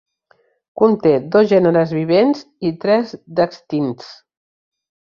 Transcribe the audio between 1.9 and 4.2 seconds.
vivents i tres d'extints.